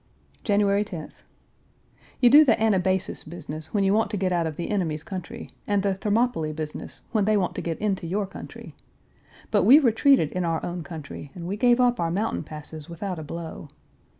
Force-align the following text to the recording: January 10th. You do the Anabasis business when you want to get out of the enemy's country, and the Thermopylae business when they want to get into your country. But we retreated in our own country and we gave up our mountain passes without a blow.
January 0.43 0.83
10th. 0.83 1.21
You 2.21 2.31
do 2.31 2.43
the 2.43 2.55
Anabasis 2.59 3.23
business 3.23 3.71
when 3.71 3.83
you 3.83 3.93
want 3.93 4.09
to 4.09 4.17
get 4.17 4.31
out 4.31 4.47
of 4.47 4.55
the 4.55 4.71
enemy's 4.71 5.03
country, 5.03 5.51
and 5.67 5.83
the 5.83 5.93
Thermopylae 5.93 6.53
business 6.53 7.03
when 7.11 7.25
they 7.25 7.37
want 7.37 7.53
to 7.53 7.61
get 7.61 7.77
into 7.77 8.07
your 8.07 8.25
country. 8.25 8.73
But 9.51 9.61
we 9.61 9.77
retreated 9.77 10.31
in 10.31 10.43
our 10.43 10.65
own 10.65 10.81
country 10.83 11.29
and 11.35 11.47
we 11.47 11.55
gave 11.55 11.79
up 11.79 11.99
our 11.99 12.09
mountain 12.09 12.41
passes 12.43 12.89
without 12.89 13.19
a 13.19 13.23
blow. 13.23 13.69